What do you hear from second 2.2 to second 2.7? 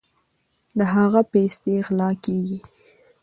کیږي.